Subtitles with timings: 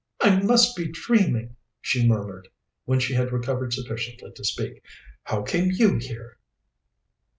[0.19, 2.47] "I must be dreaming," she murmured,
[2.85, 4.81] when she had recovered sufficiently to speak.
[5.25, 6.39] "How came you here?"